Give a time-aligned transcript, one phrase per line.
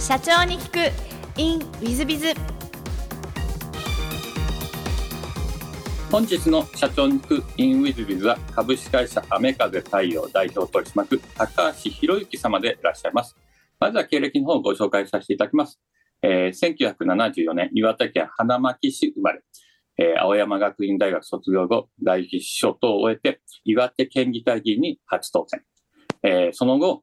[0.00, 1.38] 社長に聞く。
[1.38, 2.32] In ウィズビズ
[6.10, 13.36] 本日の社長に聞く in ウィズビズは株式会社雨風太陽代表取締役高橋博之様でいらっしゃいます。
[13.78, 15.80] まずは経歴の方をご紹介させていただきます、
[16.22, 19.42] えー、1974年岩手県花巻市生まれ。
[19.98, 25.62] えー、青山学院大学卒業後、大議士所等を終えて、岩手県議会議員に初当選。
[26.22, 27.02] えー、その後、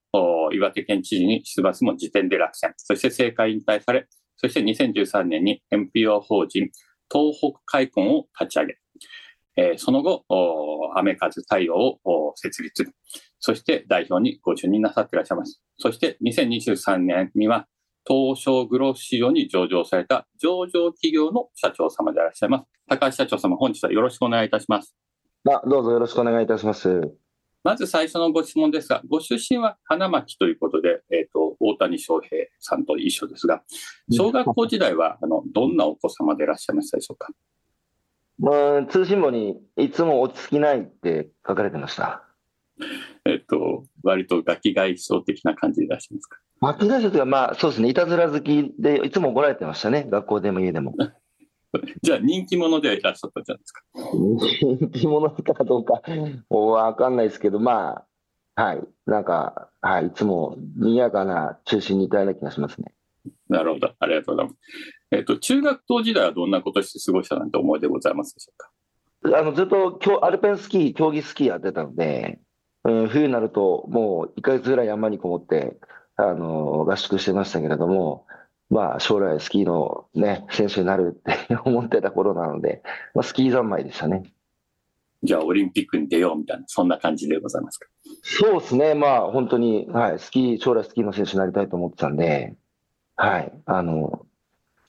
[0.54, 2.74] 岩手県知事に出馬すも時点で落選。
[2.78, 6.70] そして政界引退され、そして2013年に NPO 法人
[7.12, 8.78] 東北開墾を立ち上げ、
[9.58, 10.26] えー、その後、
[10.96, 12.86] 雨風太陽を設立。
[13.40, 15.62] そして代表にご就任なさっていらっしゃいます。
[15.78, 17.68] そして2023年には
[18.08, 22.66] 東証グロース市場に上場された上場企業の社長様でいらっしゃいます。
[22.88, 24.96] 高橋社長様、本日はよろしくお願いいたします。
[25.50, 27.27] あどうぞよろしくお願いいたします。
[27.64, 33.64] まず最初のご質問ですが、ご出身は花巻ということで、えーと、大谷翔平さんと一緒ですが、
[34.12, 37.30] 小学校時代はあのどんなお子様でいらっしゃいましたでしょうか？
[38.40, 42.24] まあ、通信簿にいつも落ち着きないって書かれてました。
[43.26, 46.40] えっと、割とガキ外傷的な感じでいらっしゃいますか？
[46.62, 50.94] ガキ外傷というか、まあ、そうですね、いたずら好きで、いつも怒られてましたね、学校でも家でも。
[52.02, 53.82] じゃあ人気者ではいらっしゃったじゃないですか。
[54.14, 56.02] 人気者かどうか
[56.50, 58.06] わかんないですけど、ま
[58.56, 62.94] あ、はい、なんか、はい、いつも賑やかな中心にいたような気がしますね。
[63.50, 64.60] なるほど、ありがとうございます。
[65.12, 68.72] えっ、と、中学校時代はどんなことして過ごしたなんて思いでございますでしょうか？
[69.40, 72.40] あのずっとアルペンスキー、競技スキーやってたので、
[72.84, 75.78] うん、冬になるともう1か月ぐらい山にこもって
[76.16, 78.26] あの合宿してましたけれども、
[78.70, 82.82] まあ、将来スキーの、ね、選手になるって思ってた頃なので、
[83.14, 84.34] まあ、スキー三昧でしたね。
[85.24, 87.88] じゃあ、オリンピックに出ようみたいな、そんな感じでございますか？
[88.22, 92.56] そうですね、まあ、本当に、はい、スキー、将来スキーの選手になりたいと思ってたんで、
[93.16, 94.26] はい、あの、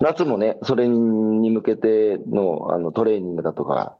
[0.00, 3.96] 夏もね、それに向けてのあのトレーニングだとか、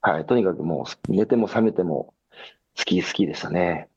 [0.00, 2.12] はい、とにかくもう、寝ても覚めても、
[2.74, 3.88] スキー、スキーでしたね。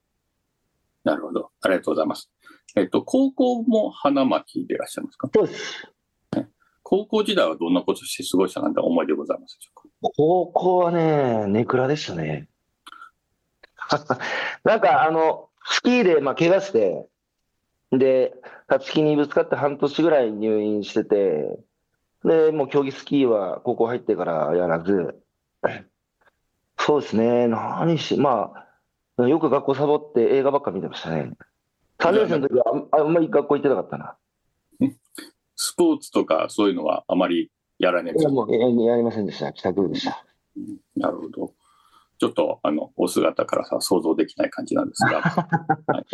[1.04, 1.52] なるほど。
[1.62, 2.32] ありがとうございます。
[2.76, 5.30] えっと、高校も花巻でいらっしゃいますか？
[5.34, 5.92] そうです。
[6.84, 10.12] 高校時代はどんなことして過ごしたなんて思いでございますでしょうか？
[10.16, 12.48] 高校はね、ネクラでしたね。
[14.64, 17.08] なんか、あの、スキーで、まあ、怪我して、
[17.92, 18.34] で、
[18.70, 21.60] 立ち木にぶつかって半年ぐらい入院してて、
[22.24, 25.22] で、もう競技スキーは高校入ってからやらず、
[26.78, 28.68] そうですね、何し、ま
[29.18, 31.32] あ、よく学校サボって映画ばっか見てましたね。
[32.06, 34.16] 3年生の時はあんまり学校行ってなかったな。
[35.56, 39.52] スポーツとかそういうのはあまりやらないですかもうやりませんでした。
[39.54, 40.24] 帰宅でした。
[40.96, 41.54] なるほど。
[42.18, 45.22] ちょっとあのお姿からさ想像できない感じなんですが、
[45.88, 46.06] はい、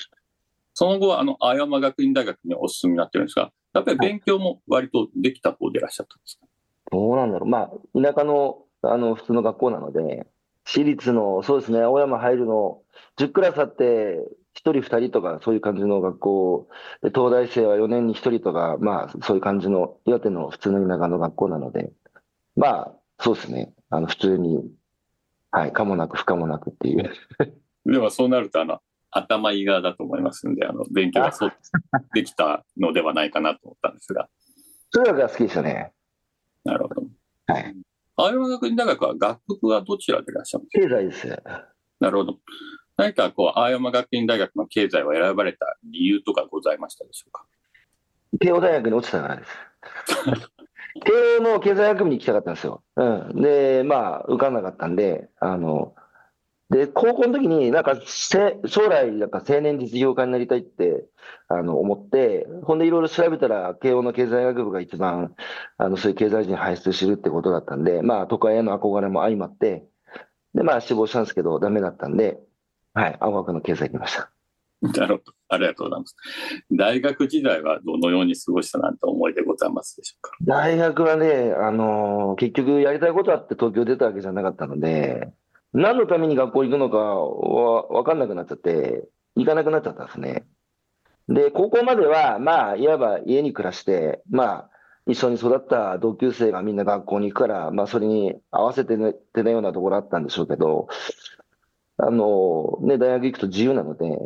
[0.73, 6.45] その後はあの青山学院大学にお進みになってるんですが、やっぱり勉強も割とできた方でいらっしゃったんですか、
[6.91, 10.25] どうなんだろう、まあ、田舎のあの普通の学校なので、
[10.65, 12.81] 私立の、そうですね、青山入るの、
[13.17, 14.19] 10クラスあって、
[14.55, 16.69] 1人、2人とか、そういう感じの学校、
[17.01, 21.91] で東大生は4年に1人とか、まあ、そういう感じの、岩手の普通の田舎の学校なので、
[22.55, 24.63] まあ、そうですね、あの普通に、
[25.51, 27.11] はい、かもなく不可もなくっていう。
[27.85, 28.79] でもそうなると、あの、
[29.11, 31.51] 頭いい側だと思いますんで、あの、勉強がそう
[32.13, 34.29] できたのではないかなと思ったんですが。
[34.91, 35.93] 数学が好きでしたね。
[36.63, 37.03] なるほど。
[37.47, 37.75] はい。
[38.15, 40.95] 青山学院大学は学部はどちらでいらっしゃるんですか？
[40.95, 41.43] 経済です。
[41.99, 42.39] なるほど。
[42.97, 47.45] 何かこう、青山学院大学の経済を選ばれた理由とかございましたでしょうか？
[48.39, 49.51] 慶応大学に落ちたからです。
[51.03, 52.83] 慶応の経済学部に行きたかったんですよ。
[52.95, 53.41] うん。
[53.41, 55.95] で、まあ、受かんなかったんで、あの、
[56.69, 61.05] で、高校の時になんか将来なんか青年実業家になりたいって
[61.49, 65.35] あの思って、ほんでいろいろ調べたら慶応の経済学部が一番
[65.77, 69.85] あのそういう経済人輩出してるってことだったんで、まあ都会への憧れも相まって、
[70.53, 72.39] でまあ志望したんですけどダメだったんで、
[72.93, 74.31] はい、青学の経済行きました。
[74.81, 75.33] なるほど。
[75.49, 76.15] ありがとうございます。
[76.71, 80.31] 大学時代はどのように過ごしたなんて思いでございますでしょうか？
[80.41, 85.31] 大学はね、あのー、結局やりたいことあって東京出たわけじゃなかったので、
[85.73, 90.45] 何のために学校行くのかは分かんなくなっちゃって、行かなくなっちゃったんですね。
[91.29, 94.69] で、高校までは、まあ、いわば家に暮らして、まあ、
[95.07, 100.87] 一緒に育った同級生がみんな学校に行くから、まあ、それに合わせてね、てたようなところあったんでしょうけど、
[101.97, 104.17] あの、ね、大学行くと自由なので、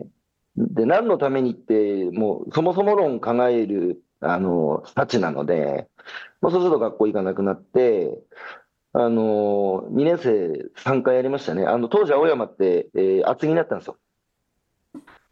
[0.58, 5.90] で、何のためにって、もう、そもそも論考える、あの、たちなので、
[6.42, 8.18] まあ、そうすると学校行かなくなって、
[8.94, 11.66] あの、2年生3回やりましたね。
[11.66, 13.98] あの、当時青山って、えー、厚木になったんですよ。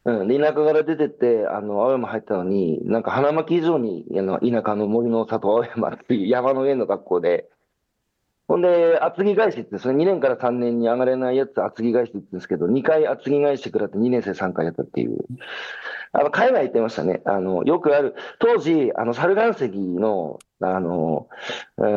[0.06, 7.50] うん、で田舎から出てって、あの青山入ったのに、なんか花巻以上にあの田舎の森の里青山っていう山の上の学校で、
[8.54, 15.26] ほんで、厚木返しって言うんですね、2年から3年に上がれないやつ、厚木返しって言うんですけど、2回厚木返し食らって2年生3回やったっていう、
[16.12, 21.30] あの海外行ってましたね、あのよくある、当時、あの猿岩石のあの、
[21.78, 21.88] う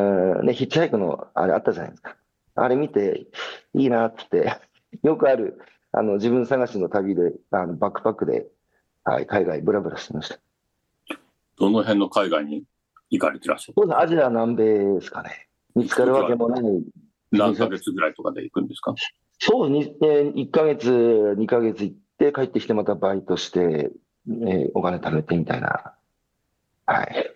[0.42, 2.16] んね、ヒッチハイクのあれあったじゃないですか、
[2.54, 3.26] あれ見て、
[3.74, 4.60] いいなって言って、
[5.06, 5.60] よくある
[5.92, 8.46] あの自分探しの旅で、あのバックパックで、
[9.04, 10.38] はい、海外ブラブラしてました。
[11.58, 12.64] どの辺の海外に
[13.10, 15.45] 行かれてらっしゃるそうですアジア、南米ですかね。
[15.76, 16.62] 見つかるわけもない。
[17.32, 18.94] 何ヶ月ぐらいとかで行くんですか？
[19.38, 20.90] そうですね、1ヶ月、
[21.38, 23.90] 2ヶ月行って、帰ってきてまたバイトして、
[24.28, 25.94] えーお金貯めてみたいな。
[26.86, 27.32] はい。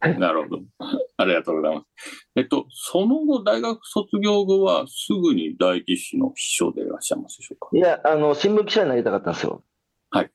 [0.18, 0.62] なるほど。
[1.16, 1.86] ありがとうございます。
[2.34, 7.68] えっと、その後、大学卒業後は、すぐに大技師の秘書でいらっしゃいますでしょうか？
[7.72, 9.62] いや、あの、新聞記者になりたかったんですよ。
[10.10, 10.30] はい。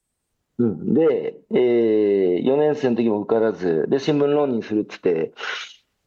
[0.59, 0.93] うん。
[0.93, 5.33] で、えー、4年生の時も受からず、で、新聞浪人するっつって、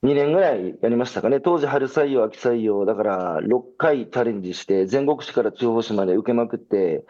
[0.03, 1.41] 2年ぐらいやりましたかね。
[1.41, 7.05] 当時、春採用、秋採用、だから6回チャレンジして、全国紙から地方紙まで受けまくって、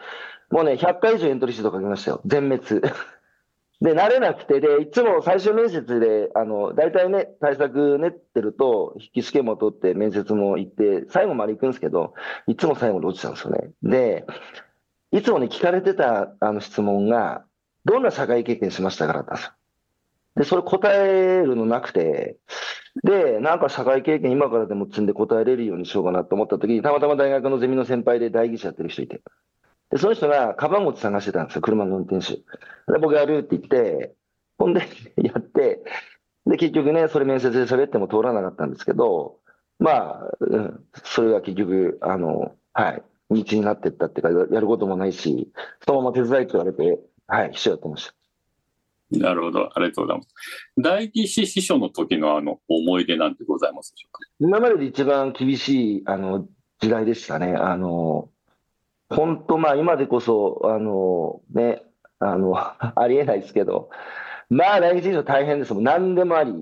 [0.49, 2.21] もうね、100回以上エントリーシート書きましたよ。
[2.25, 2.81] 全滅。
[3.79, 12.13] で、慣れなくて、で、いつも最終面接で、あの、大体ね、対策練ってると、筆記試験も取って、面接も行って、最後まで行くんですけど、
[12.45, 13.71] いつも最後に落ちたんですよね。
[13.81, 14.25] で、
[15.11, 17.45] いつもね、聞かれてたあの質問が、
[17.85, 19.51] どんな社会経験しましたかだったんですよ。
[20.35, 22.37] で、それ答えるのなくて、
[23.03, 29.21] で、なんか社会経験今からでも積んで答えれるようにしようかなと思った時に、たまたま大学のゼミの先輩で代議士やってる人いて。
[29.91, 32.35] で、その人がカバン持ち探してたんですよ、車の運転手。
[32.91, 34.13] で、僕やるって言って、
[34.57, 34.81] ほんで、
[35.17, 35.83] やって、
[36.45, 39.39] で、結局ね、それ面接で喋っても通らなかったんですけど、
[39.79, 45.51] まあ、うん、それが結局、あの、はい、道になってったっていうか、やることもないし、
[45.85, 48.20] そのまま手伝いって言われて、はい、秘書やってました。
[49.11, 49.69] なるほど。
[49.75, 50.29] ありがとうございます。
[50.77, 54.19] 大技師秘書の時のあの、思い出なんてございますでしょうか？
[54.39, 56.47] 今までで一番厳しい、あの、
[56.79, 57.53] 時代でしたね。
[57.55, 58.29] あの、
[59.09, 61.83] 本当、まあ今でこそ、あの、ね、
[62.19, 63.89] あの、 ありえないですけど、
[64.49, 65.83] まあ来日以上大変ですもん。
[65.83, 66.53] 何でもあり。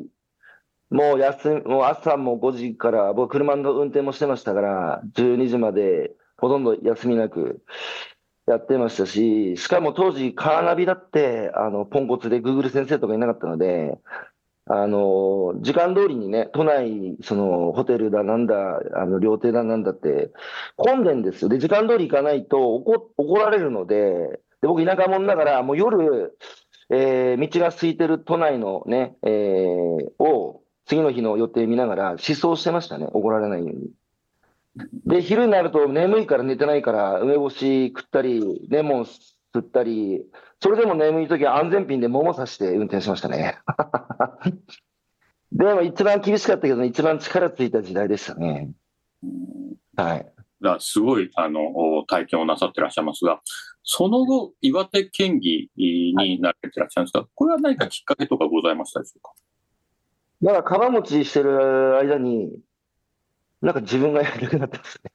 [0.89, 7.61] もう休、もう朝も5時から、僕車の運転もしてましたから、12時までほとんど休みなく
[8.49, 13.99] やってましたし、しかも当時カーナビだって、あの、ポンコツで Google 先生とかいなかったので、
[14.65, 20.31] あの、時間通りにね、都内、その、ホテルだなんだ、あの、料亭だなんだって、
[20.77, 21.49] 混んでんですよ。
[21.49, 26.37] で、時間通り行かないと怒、怒られるので、で、僕田舎者だから、もう夜、
[26.91, 33.07] えー道が空いてる都内のね、えーを、次の日の予定見ながら、思想してましたね。
[33.11, 33.91] 怒られないように。
[35.05, 40.23] で、昼になると眠いから寝てないから、梅干し食ったり、レモン吸ったり、
[40.61, 43.57] それでも眠い時は安全ピンで桃刺して運転しましたね。
[45.51, 48.71] でも一番厳しかったけど、一番力ついた時代でしたね。
[49.95, 50.31] はい。
[50.61, 53.41] だすごい、あの、体験をなさってらっしゃいますが、
[53.83, 59.31] その後、岩手県議になられてらっしゃるんですが、これは何かきっかけとかございましたでしょうか？
[60.41, 62.51] だから、かば持ちしてる間に、
[63.61, 65.09] なんか自分がやりたくなったんですね。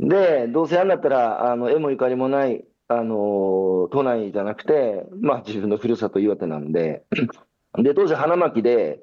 [0.00, 7.04] で、どうせやんだったら、あの、絵もゆかりもない、あの、都内じゃなくて、まあ自分のふるさと岩手なんで、
[7.78, 9.00] で、当時花巻で、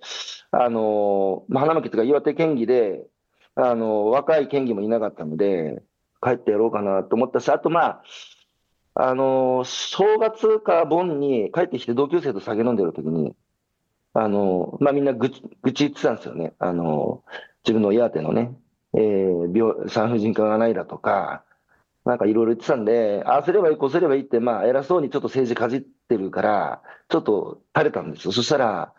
[0.52, 3.06] あの、花巻とか岩手県議で、
[3.56, 5.84] あの、若い県議もいなかったので、
[6.22, 8.04] 帰ってやろうかなと思ったし、あとまあ、
[8.96, 13.36] あの、正月か盆に帰ってきて同級生と酒飲んでる時に、
[14.14, 16.54] あの、まあ、みんな愚痴、愚痴言ってたんですよね。
[16.58, 17.24] あの、
[17.68, 18.58] 自分の岩手のね、
[18.94, 21.44] えー病、産婦人科がないだとか、
[22.06, 28.32] なんかいろいろ言ってたんで、ああすればいい、こうすればいいって、まあ、偉そうにちょっと政治かじってるから、ちょっと垂れたんですよ。
[28.32, 28.94] そしたら、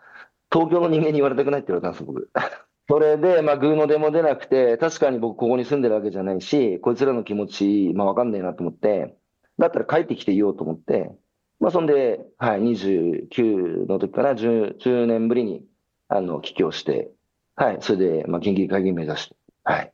[0.51, 2.29] 東京の人間に言われたくないって言われたんです、僕。
[2.87, 9.17] それで、まあ、グーの出も出なくて、確かに僕ここに住んでるわけじゃないし、こいつらの気持ち、まあ、わかんねえなと思って、
[9.57, 11.11] だったら帰ってきて言おうと思って、
[11.59, 15.65] まあ、そんで、はい、29の時から 10, 10年ぶりに、
[16.07, 17.11] あの、帰郷して、
[17.59, 19.35] はい、それで、まあ、県議会議員目指して、
[19.65, 19.91] はい。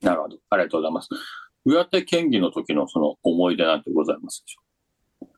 [0.00, 0.38] なるほど。
[0.48, 1.10] ありがとうございます。
[1.66, 5.28] 岩手県議の時のその思い出なんてございますでしょ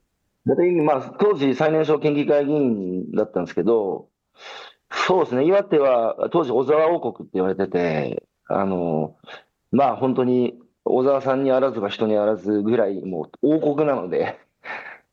[0.47, 4.09] だってまあ、当時最年少県議会議員だったんですけど、
[4.93, 9.17] そうですね、岩手は当時小沢王国って言われてて、あの、
[9.73, 10.55] まあ本当に
[10.85, 14.39] 小沢さんにあらずば人にあらずぐらいもう王国なので、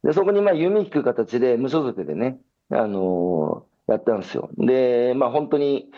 [0.03, 2.39] で、そこにまあ弓引く形で無所属でね、
[2.69, 4.49] あのやったんですよ。
[4.57, 5.89] で、まあ本当に、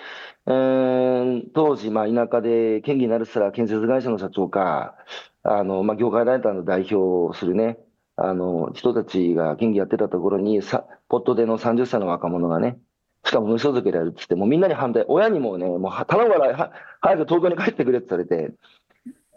[0.45, 4.95] 当時、まあ田舎で県議になるしたら建設会社の社長か、
[5.43, 7.77] あの、まあ業界団体の代表をするね、
[8.15, 12.77] あの、人たちが県議やってたところに、さ、ポットでの30歳の若者がね、
[13.25, 16.71] しかも無所属でやるって言って、もうみんなに反対、親にもね、もう頼むから
[17.01, 18.53] 早く東京に帰ってくれって言われて、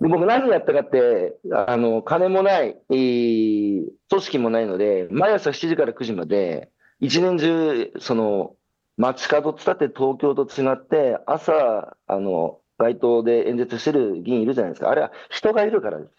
[0.00, 6.70] で僕何やったかって、あの、金もない、組織もないので、毎朝7時から9時まで、
[7.00, 8.56] 一年中、その、
[8.96, 14.90] 街角つって東京と違って、朝、あの、街頭で演説してる議員いるじゃないですか。
[14.90, 16.12] あれは人がいるからです。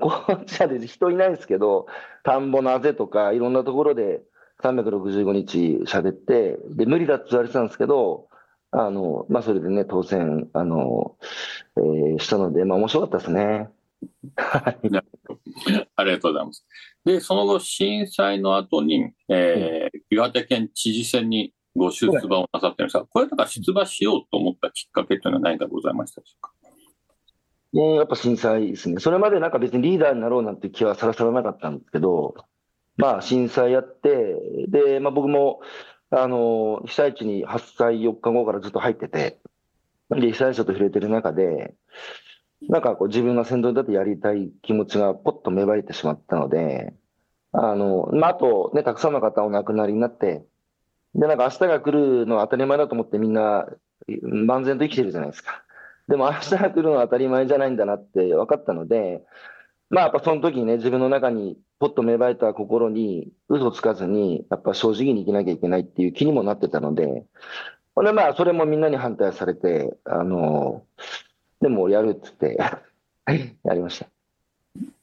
[0.00, 1.86] こっちは人いないですけど、
[2.24, 4.22] 田んぼのあぜとか、いろんなところで
[4.62, 8.28] 365日喋って、で、無理だって言われてたんですけど、
[8.70, 11.16] あの、まあ、それでね、当選、あの、
[11.76, 13.68] えー、したので、まあ、面白かったですね。
[14.36, 14.78] はい
[15.96, 16.66] ありがとうございます。
[17.04, 26.52] で、その後、震災の後に、えー、岩手県知事選にご出馬をなさってるんですが、これだから出馬しようと思ったきっかけというのは何かございましたでしょうか？
[27.72, 29.00] ね、やっぱ震災ですね。
[29.00, 32.36] それまでなんか別にリーダーになろうなんて気はさらさらなかったんですけど、
[32.96, 34.36] まあ震災やって、
[34.68, 35.60] で、まあ僕も、
[36.10, 39.40] あの、被災地に8歳4日後からずっと入ってて、
[40.10, 41.74] で、被災者と触れてる中で、
[42.68, 46.94] なんかこう自分が先頭に立ってやりたい気持ちがポッと芽生えてしまったので、
[47.50, 50.44] あの、まあ、あとね、たくさんの方お亡くなりになって、
[51.14, 53.66] で、なんか明日が来るのは当たり前だと思ってみんな
[54.22, 55.62] 万全と生きてるじゃないですか。
[56.08, 59.22] でも明日が来るのは当たり前じゃないんだなって分かったので、
[59.90, 67.24] まあやっぱその時にね、自分の中にポッと芽生えた心に嘘つかずに、やっぱ正直に生きなきゃいけないっていう気にもなってたので、
[67.94, 70.84] ほんでまあそれもみんなに反対されて、あの、
[71.60, 72.58] でもやるっつって
[73.64, 74.06] やりました。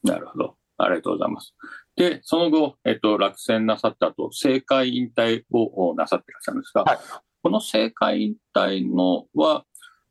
[0.03, 0.56] なるほど。
[0.77, 1.53] ありがとうございます。
[2.01, 6.98] で、その後、えっと、落選なさった後、政界引退をなさっていらっしゃるんですが、はい、
[7.43, 9.65] この政界引退のは、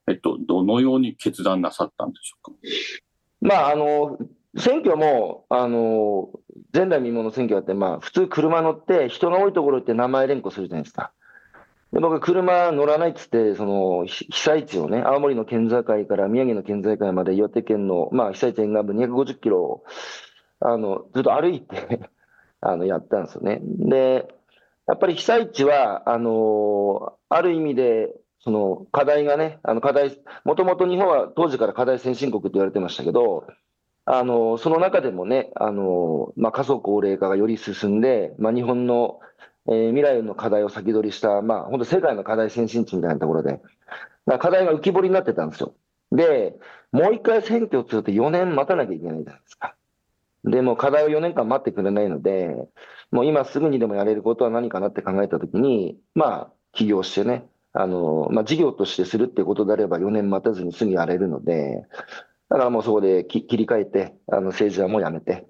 [0.06, 2.58] えっと、どのように決断なさったんでしょうか？
[3.40, 4.18] まあ、あの、
[4.56, 6.28] 選挙も、あの、
[6.72, 11.10] 前代未聞の選挙だって、まあ、普通車乗って人が多いところって名前連呼するじゃないですか。
[11.92, 19.82] で僕、車乗らないっつって、その被災地をね、青森の県境から宮城の県境まで岩手県の、まあ、被災地沿岸部250キロ、
[20.60, 22.00] あの、ずっと歩いて
[22.60, 23.60] あの、やったんですよね。
[23.62, 24.28] で、
[24.86, 33.46] やっぱり被災地は、あの、ある意味で、その課題がね、あの課題、もともと日本は当時から課題先進国って言われてましたけど、
[34.06, 39.20] あの、その中でもね、あの、まあ、過疎高齢化がより進んで、まあ、日本の、
[39.68, 43.60] えー、未来の課題を先取りした、まあ、本当世界の課題先進地みたいなところで、
[44.38, 45.74] 課題が浮き彫りになってたんですよ。
[46.12, 46.56] で、
[46.92, 49.76] もう一回選挙をすると4年待たなきゃいけないじゃないですか。
[50.44, 52.54] でも課題を4年間待ってくれないので、
[53.10, 61.84] もう今すぐにでもやれることは何かなって考えたときに、まあ、起業してね、あの、まあ、事業としてするっていうことであれば4年待たずにすぐやれるので、
[62.48, 65.46] だからもうそこで切り替えて、あの政治はもうやめて。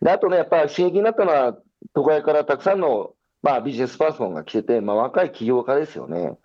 [0.00, 1.58] で、あとね、やっぱ刺激になったのは、
[1.94, 6.38] 都会からたくさんの、まあ、ビジネスパーソンが来てて、まあ、若い起業家ですよね。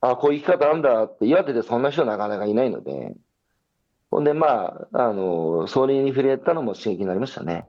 [0.00, 3.14] あこういう生き方あんだって、岩手でそんな人なかなかいないので、
[4.12, 7.66] ほんで、まあ、あの、それに触れたのも刺激になりましたね。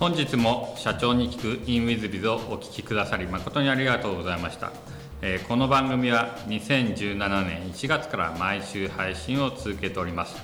[0.00, 4.72] 本日も社長に聞く in with biz をお聞きくださり誠にありがとうございました。
[5.20, 10.36] えこの番組は2017年1月から毎週配信を続けております。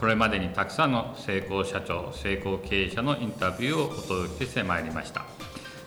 [0.00, 5.24] これまでにたくさんの成功社長成功経営者のインタビューをお届けしてまいりました。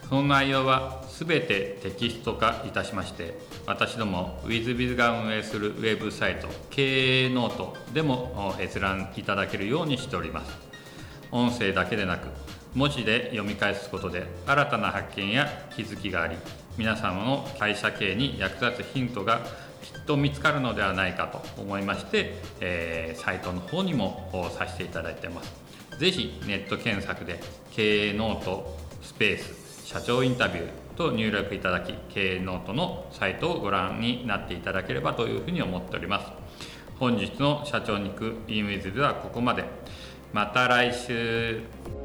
[0.08, 10.58] その内容は全てテキスト化いたしまして私ども WithBiz が運営するウェブサイト経営ノートでも閲覧いただけるようにしております。
[11.32, 12.30] 音声だけでなく
[12.74, 16.38] 文字で読み返すことで新たな発見や気づきがあり
[16.80, 19.42] 皆様の会社経営に役立つヒントが
[19.84, 25.52] きっと見つかるのではないかと思いまして、えー、サイトの方にもさせていただいてます。
[26.00, 36.28] ぜひネット検索で経営ノートスペース社長インタビューと入力いただき経営ノートのサイトをご覧になっていただければというふうに思っております。
[36.98, 39.66] 本日の社長に行く e ムイズではここまで。
[40.32, 41.99] また来週。